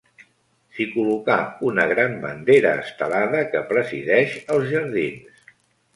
[0.77, 1.35] S'hi col·locà
[1.69, 5.49] una gran bandera estelada que presideix els jardins.